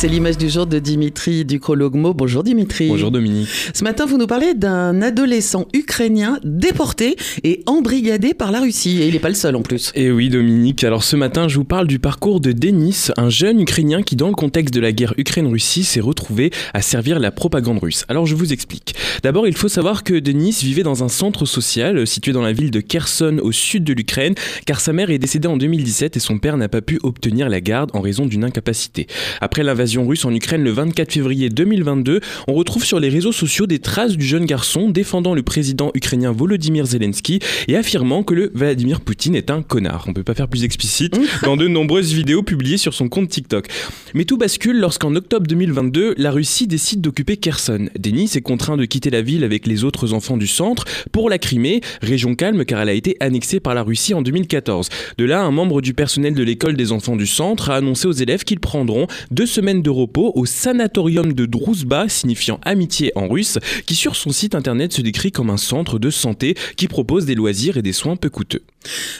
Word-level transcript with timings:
C'est 0.00 0.06
l'image 0.06 0.38
du 0.38 0.48
jour 0.48 0.64
de 0.64 0.78
Dimitri 0.78 1.44
Ducrologmo. 1.44 2.14
Bonjour 2.14 2.44
Dimitri. 2.44 2.86
Bonjour 2.86 3.10
Dominique. 3.10 3.48
Ce 3.74 3.82
matin, 3.82 4.06
vous 4.06 4.16
nous 4.16 4.28
parlez 4.28 4.54
d'un 4.54 5.02
adolescent 5.02 5.66
ukrainien 5.74 6.38
déporté 6.44 7.16
et 7.42 7.64
embrigadé 7.66 8.32
par 8.32 8.52
la 8.52 8.60
Russie. 8.60 9.02
Et 9.02 9.08
il 9.08 9.14
n'est 9.14 9.18
pas 9.18 9.28
le 9.28 9.34
seul 9.34 9.56
en 9.56 9.62
plus. 9.62 9.90
Et 9.96 10.04
eh 10.04 10.12
oui 10.12 10.28
Dominique, 10.28 10.84
alors 10.84 11.02
ce 11.02 11.16
matin, 11.16 11.48
je 11.48 11.56
vous 11.56 11.64
parle 11.64 11.88
du 11.88 11.98
parcours 11.98 12.38
de 12.38 12.52
Denis, 12.52 13.08
un 13.16 13.28
jeune 13.28 13.60
Ukrainien 13.60 14.02
qui, 14.02 14.14
dans 14.14 14.28
le 14.28 14.36
contexte 14.36 14.72
de 14.72 14.78
la 14.78 14.92
guerre 14.92 15.14
Ukraine-Russie, 15.16 15.82
s'est 15.82 15.98
retrouvé 15.98 16.52
à 16.74 16.80
servir 16.80 17.18
la 17.18 17.32
propagande 17.32 17.80
russe. 17.80 18.04
Alors 18.06 18.24
je 18.24 18.36
vous 18.36 18.52
explique. 18.52 18.94
D'abord, 19.24 19.48
il 19.48 19.56
faut 19.56 19.66
savoir 19.66 20.04
que 20.04 20.14
Denis 20.14 20.60
vivait 20.62 20.84
dans 20.84 21.02
un 21.02 21.08
centre 21.08 21.44
social 21.44 22.06
situé 22.06 22.30
dans 22.30 22.42
la 22.42 22.52
ville 22.52 22.70
de 22.70 22.80
Kherson 22.80 23.40
au 23.42 23.50
sud 23.50 23.82
de 23.82 23.94
l'Ukraine, 23.94 24.36
car 24.64 24.78
sa 24.78 24.92
mère 24.92 25.10
est 25.10 25.18
décédée 25.18 25.48
en 25.48 25.56
2017 25.56 26.16
et 26.16 26.20
son 26.20 26.38
père 26.38 26.56
n'a 26.56 26.68
pas 26.68 26.82
pu 26.82 27.00
obtenir 27.02 27.48
la 27.48 27.60
garde 27.60 27.90
en 27.94 28.00
raison 28.00 28.26
d'une 28.26 28.44
incapacité. 28.44 29.08
Après 29.40 29.64
l'invasion 29.64 29.87
russe 29.96 30.24
en 30.24 30.34
Ukraine 30.34 30.62
le 30.62 30.70
24 30.70 31.12
février 31.12 31.48
2022, 31.48 32.20
on 32.46 32.54
retrouve 32.54 32.84
sur 32.84 33.00
les 33.00 33.08
réseaux 33.08 33.32
sociaux 33.32 33.66
des 33.66 33.78
traces 33.78 34.16
du 34.16 34.26
jeune 34.26 34.44
garçon 34.44 34.90
défendant 34.90 35.34
le 35.34 35.42
président 35.42 35.90
ukrainien 35.94 36.32
Volodymyr 36.32 36.84
Zelensky 36.84 37.40
et 37.68 37.76
affirmant 37.76 38.22
que 38.22 38.34
le 38.34 38.50
Vladimir 38.54 39.00
Poutine 39.00 39.34
est 39.34 39.50
un 39.50 39.62
connard. 39.62 40.04
On 40.08 40.12
peut 40.12 40.24
pas 40.24 40.34
faire 40.34 40.48
plus 40.48 40.64
explicite 40.64 41.18
dans 41.42 41.56
de 41.56 41.68
nombreuses 41.68 42.12
vidéos 42.12 42.42
publiées 42.42 42.76
sur 42.76 42.92
son 42.92 43.08
compte 43.08 43.28
TikTok. 43.28 43.68
Mais 44.14 44.24
tout 44.24 44.36
bascule 44.36 44.78
lorsqu'en 44.78 45.14
octobre 45.14 45.46
2022, 45.46 46.14
la 46.18 46.30
Russie 46.30 46.66
décide 46.66 47.00
d'occuper 47.00 47.36
Kherson. 47.36 47.88
Denis 47.98 48.30
est 48.34 48.42
contraint 48.42 48.76
de 48.76 48.84
quitter 48.84 49.10
la 49.10 49.22
ville 49.22 49.44
avec 49.44 49.66
les 49.66 49.84
autres 49.84 50.12
enfants 50.12 50.36
du 50.36 50.46
centre 50.46 50.84
pour 51.12 51.30
la 51.30 51.38
Crimée, 51.38 51.80
région 52.02 52.34
calme 52.34 52.64
car 52.64 52.80
elle 52.80 52.88
a 52.88 52.94
été 52.94 53.16
annexée 53.20 53.60
par 53.60 53.74
la 53.74 53.82
Russie 53.82 54.14
en 54.14 54.22
2014. 54.22 54.88
De 55.18 55.24
là, 55.24 55.42
un 55.42 55.50
membre 55.50 55.80
du 55.80 55.94
personnel 55.94 56.34
de 56.34 56.42
l'école 56.42 56.76
des 56.76 56.92
enfants 56.92 57.16
du 57.16 57.26
centre 57.26 57.70
a 57.70 57.76
annoncé 57.76 58.06
aux 58.06 58.12
élèves 58.12 58.44
qu'ils 58.44 58.60
prendront 58.60 59.06
deux 59.30 59.46
semaines 59.46 59.67
de 59.74 59.90
repos 59.90 60.32
au 60.34 60.46
sanatorium 60.46 61.34
de 61.34 61.44
Druzhba, 61.46 62.08
signifiant 62.08 62.58
amitié 62.64 63.12
en 63.14 63.28
russe, 63.28 63.58
qui 63.86 63.94
sur 63.94 64.16
son 64.16 64.30
site 64.30 64.54
internet 64.54 64.92
se 64.92 65.02
décrit 65.02 65.30
comme 65.30 65.50
un 65.50 65.58
centre 65.58 65.98
de 65.98 66.10
santé 66.10 66.54
qui 66.76 66.88
propose 66.88 67.26
des 67.26 67.34
loisirs 67.34 67.76
et 67.76 67.82
des 67.82 67.92
soins 67.92 68.16
peu 68.16 68.30
coûteux. 68.30 68.62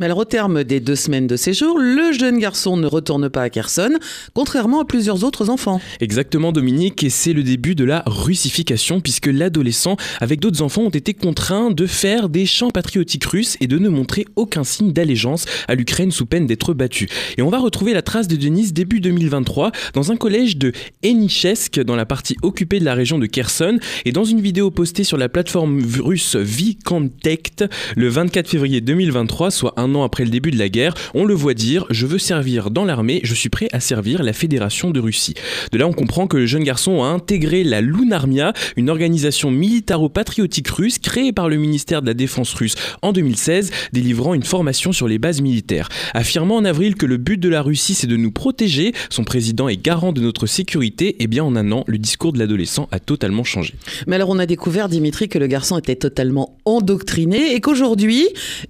Mais 0.00 0.06
alors 0.06 0.18
au 0.18 0.24
terme 0.24 0.64
des 0.64 0.80
deux 0.80 0.96
semaines 0.96 1.26
de 1.26 1.36
séjour, 1.36 1.78
le 1.78 2.12
jeune 2.12 2.38
garçon 2.38 2.76
ne 2.76 2.86
retourne 2.86 3.28
pas 3.28 3.42
à 3.42 3.50
Kherson, 3.50 3.98
contrairement 4.34 4.80
à 4.80 4.84
plusieurs 4.84 5.24
autres 5.24 5.50
enfants. 5.50 5.80
Exactement 6.00 6.52
Dominique, 6.52 7.04
et 7.04 7.10
c'est 7.10 7.32
le 7.32 7.42
début 7.42 7.74
de 7.74 7.84
la 7.84 8.02
russification 8.06 9.00
puisque 9.00 9.26
l'adolescent 9.26 9.96
avec 10.20 10.40
d'autres 10.40 10.62
enfants 10.62 10.82
ont 10.82 10.90
été 10.90 11.14
contraints 11.14 11.70
de 11.70 11.86
faire 11.86 12.28
des 12.28 12.46
chants 12.46 12.70
patriotiques 12.70 13.24
russes 13.24 13.56
et 13.60 13.66
de 13.66 13.78
ne 13.78 13.88
montrer 13.88 14.24
aucun 14.36 14.64
signe 14.64 14.92
d'allégeance 14.92 15.44
à 15.68 15.74
l'Ukraine 15.74 16.10
sous 16.10 16.26
peine 16.26 16.46
d'être 16.46 16.74
battu. 16.74 17.08
Et 17.38 17.42
on 17.42 17.50
va 17.50 17.58
retrouver 17.58 17.94
la 17.94 18.02
trace 18.02 18.28
de 18.28 18.36
Denis 18.36 18.72
début 18.72 19.00
2023 19.00 19.72
dans 19.94 20.12
un 20.12 20.16
collège 20.16 20.56
de 20.56 20.72
Enichesk 21.04 21.80
dans 21.80 21.96
la 21.96 22.06
partie 22.06 22.36
occupée 22.42 22.80
de 22.80 22.84
la 22.84 22.94
région 22.94 23.18
de 23.18 23.26
Kherson 23.26 23.78
et 24.04 24.12
dans 24.12 24.24
une 24.24 24.40
vidéo 24.40 24.70
postée 24.70 25.04
sur 25.04 25.16
la 25.16 25.28
plateforme 25.28 25.82
russe 26.00 26.36
Vkontakte 26.36 27.64
le 27.96 28.08
24 28.08 28.48
février 28.48 28.80
2023, 28.80 29.50
soit 29.52 29.74
un 29.76 29.94
an 29.94 30.02
après 30.02 30.24
le 30.24 30.30
début 30.30 30.50
de 30.50 30.58
la 30.58 30.68
guerre, 30.68 30.94
on 31.14 31.24
le 31.24 31.34
voit 31.34 31.54
dire 31.54 31.86
Je 31.90 32.06
veux 32.06 32.18
servir 32.18 32.70
dans 32.70 32.84
l'armée, 32.84 33.20
je 33.22 33.34
suis 33.34 33.48
prêt 33.48 33.68
à 33.72 33.80
servir 33.80 34.22
la 34.22 34.32
Fédération 34.32 34.90
de 34.90 35.00
Russie. 35.00 35.34
De 35.70 35.78
là, 35.78 35.86
on 35.86 35.92
comprend 35.92 36.26
que 36.26 36.36
le 36.36 36.46
jeune 36.46 36.64
garçon 36.64 37.02
a 37.02 37.06
intégré 37.06 37.64
la 37.64 37.80
Lunarmia, 37.80 38.52
une 38.76 38.90
organisation 38.90 39.50
militaro-patriotique 39.50 40.68
russe 40.68 40.98
créée 40.98 41.32
par 41.32 41.48
le 41.48 41.56
ministère 41.56 42.02
de 42.02 42.06
la 42.06 42.14
Défense 42.14 42.52
russe 42.54 42.74
en 43.02 43.12
2016, 43.12 43.70
délivrant 43.92 44.34
une 44.34 44.42
formation 44.42 44.92
sur 44.92 45.08
les 45.08 45.18
bases 45.18 45.40
militaires. 45.40 45.88
Affirmant 46.14 46.56
en 46.56 46.64
avril 46.64 46.94
que 46.94 47.06
le 47.06 47.16
but 47.16 47.38
de 47.38 47.48
la 47.48 47.62
Russie 47.62 47.94
c'est 47.94 48.06
de 48.06 48.16
nous 48.16 48.32
protéger, 48.32 48.92
son 49.10 49.24
président 49.24 49.68
est 49.68 49.76
garant 49.76 50.12
de 50.12 50.20
notre 50.20 50.46
sécurité, 50.46 51.08
et 51.08 51.16
eh 51.20 51.26
bien 51.26 51.44
en 51.44 51.56
un 51.56 51.72
an, 51.72 51.84
le 51.86 51.98
discours 51.98 52.32
de 52.32 52.38
l'adolescent 52.38 52.88
a 52.90 52.98
totalement 52.98 53.44
changé. 53.44 53.74
Mais 54.06 54.16
alors 54.16 54.30
on 54.30 54.38
a 54.38 54.46
découvert, 54.46 54.88
Dimitri, 54.88 55.28
que 55.28 55.38
le 55.38 55.46
garçon 55.46 55.78
était 55.78 55.96
totalement 55.96 56.58
endoctriné 56.64 57.54
et 57.54 57.60
qu'aujourd'hui, 57.60 58.28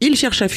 il 0.00 0.16
cherche 0.16 0.42
à 0.42 0.48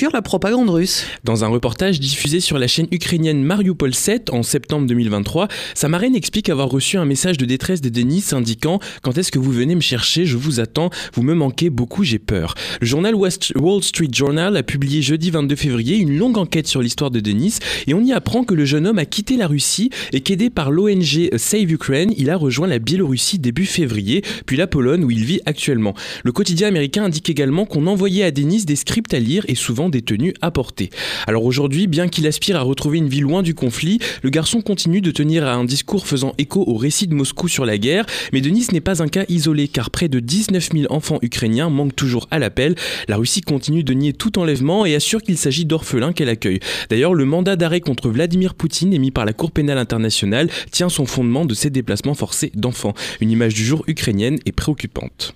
Dans 1.23 1.43
un 1.43 1.47
reportage 1.47 1.99
diffusé 1.99 2.39
sur 2.39 2.59
la 2.59 2.67
chaîne 2.67 2.85
ukrainienne 2.91 3.41
Mariupol 3.41 3.95
7 3.95 4.29
en 4.31 4.43
septembre 4.43 4.85
2023, 4.85 5.47
sa 5.73 5.89
marraine 5.89 6.15
explique 6.15 6.49
avoir 6.49 6.69
reçu 6.69 6.97
un 6.97 7.05
message 7.05 7.39
de 7.39 7.45
détresse 7.45 7.81
de 7.81 7.89
Denis 7.89 8.25
indiquant 8.31 8.79
Quand 9.01 9.17
est-ce 9.17 9.31
que 9.31 9.39
vous 9.39 9.51
venez 9.51 9.73
me 9.73 9.81
chercher? 9.81 10.27
Je 10.27 10.37
vous 10.37 10.59
attends, 10.59 10.91
vous 11.15 11.23
me 11.23 11.33
manquez 11.33 11.71
beaucoup, 11.71 12.03
j'ai 12.03 12.19
peur. 12.19 12.53
Le 12.79 12.85
journal 12.85 13.15
Wall 13.15 13.83
Street 13.83 14.09
Journal 14.13 14.55
a 14.55 14.61
publié 14.61 15.01
jeudi 15.01 15.31
22 15.31 15.55
février 15.55 15.97
une 15.97 16.15
longue 16.15 16.37
enquête 16.37 16.67
sur 16.67 16.83
l'histoire 16.83 17.09
de 17.09 17.19
Denis 17.19 17.55
et 17.87 17.95
on 17.95 18.03
y 18.03 18.13
apprend 18.13 18.43
que 18.43 18.53
le 18.53 18.65
jeune 18.65 18.85
homme 18.85 18.99
a 18.99 19.05
quitté 19.05 19.35
la 19.35 19.47
Russie 19.47 19.89
et 20.13 20.21
qu'aidé 20.21 20.51
par 20.51 20.69
l'ONG 20.69 20.97
ONG 20.97 21.29
Save 21.37 21.71
Ukraine, 21.71 22.13
il 22.17 22.29
a 22.29 22.37
rejoint 22.37 22.67
la 22.67 22.77
Biélorussie 22.77 23.39
début 23.39 23.65
février, 23.65 24.21
puis 24.45 24.57
la 24.57 24.67
Pologne 24.67 25.03
où 25.03 25.09
il 25.09 25.25
vit 25.25 25.41
actuellement. 25.47 25.95
Le 26.23 26.31
quotidien 26.31 26.67
américain 26.67 27.05
indique 27.05 27.31
également 27.31 27.65
qu'on 27.65 27.87
envoyait 27.87 28.23
à 28.23 28.29
Denis 28.29 28.63
des 28.63 28.75
scripts 28.75 29.15
à 29.15 29.19
lire 29.19 29.43
et 29.47 29.55
souvent 29.55 29.86
des 29.89 30.01
tenues 30.01 30.33
à 30.41 30.51
porter. 30.51 30.89
Alors 31.27 31.45
aujourd'hui, 31.45 31.87
bien 31.87 32.07
qu'il 32.07 32.27
aspire 32.27 32.57
à 32.57 32.61
retrouver 32.61 32.97
une 32.97 33.09
vie 33.09 33.19
loin 33.19 33.43
du 33.43 33.53
conflit, 33.53 33.99
le 34.23 34.29
garçon 34.29 34.61
continue 34.61 35.01
de 35.01 35.11
tenir 35.11 35.45
à 35.45 35.53
un 35.53 35.63
discours 35.63 36.07
faisant 36.07 36.33
écho 36.37 36.63
au 36.67 36.75
récit 36.75 37.07
de 37.07 37.13
Moscou 37.13 37.47
sur 37.47 37.65
la 37.65 37.77
guerre, 37.77 38.05
mais 38.33 38.41
Denis 38.41 38.67
n'est 38.71 38.81
pas 38.81 39.01
un 39.01 39.07
cas 39.07 39.25
isolé 39.29 39.67
car 39.67 39.89
près 39.89 40.07
de 40.07 40.19
19 40.19 40.69
000 40.73 40.93
enfants 40.93 41.19
ukrainiens 41.21 41.69
manquent 41.69 41.95
toujours 41.95 42.27
à 42.31 42.39
l'appel. 42.39 42.75
La 43.07 43.17
Russie 43.17 43.41
continue 43.41 43.83
de 43.83 43.93
nier 43.93 44.13
tout 44.13 44.39
enlèvement 44.39 44.85
et 44.85 44.95
assure 44.95 45.21
qu'il 45.21 45.37
s'agit 45.37 45.65
d'orphelins 45.65 46.13
qu'elle 46.13 46.29
accueille. 46.29 46.59
D'ailleurs, 46.89 47.13
le 47.13 47.25
mandat 47.25 47.55
d'arrêt 47.55 47.81
contre 47.81 48.09
Vladimir 48.09 48.55
Poutine 48.55 48.93
émis 48.93 49.11
par 49.11 49.25
la 49.25 49.33
Cour 49.33 49.51
pénale 49.51 49.77
internationale 49.77 50.49
tient 50.71 50.89
son 50.89 51.05
fondement 51.05 51.45
de 51.45 51.53
ces 51.53 51.69
déplacements 51.69 52.13
forcés 52.13 52.51
d'enfants. 52.55 52.93
Une 53.21 53.31
image 53.31 53.53
du 53.53 53.65
jour 53.65 53.83
ukrainienne 53.87 54.37
est 54.45 54.51
préoccupante. 54.51 55.33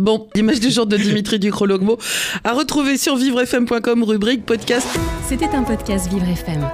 Bon, 0.00 0.28
l'image 0.34 0.60
du 0.60 0.70
jour 0.70 0.86
de 0.86 0.96
Dimitri 0.96 1.38
Ducrologmo 1.38 1.98
à 2.42 2.54
retrouver 2.54 2.96
sur 2.96 3.16
vivrefm.com, 3.16 4.02
rubrique 4.02 4.46
podcast. 4.46 4.88
C'était 5.28 5.54
un 5.54 5.62
podcast 5.62 6.10
Vivre 6.10 6.26
FM. 6.26 6.66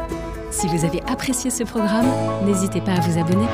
Si 0.53 0.69
vous 0.69 0.85
avez 0.85 1.01
apprécié 1.09 1.51
ce 1.51 1.65
programme, 1.65 2.07
n'hésitez 2.47 2.81
pas 2.81 2.93
à 2.93 3.01
vous 3.01 3.19
abonner. 3.19 3.47